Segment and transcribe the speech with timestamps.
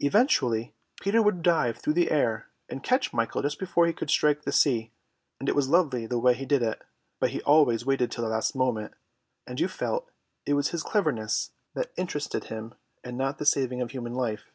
[0.00, 4.42] Eventually Peter would dive through the air, and catch Michael just before he could strike
[4.42, 4.90] the sea,
[5.38, 6.82] and it was lovely the way he did it;
[7.20, 8.94] but he always waited till the last moment,
[9.46, 10.10] and you felt
[10.44, 14.50] it was his cleverness that interested him and not the saving of human life.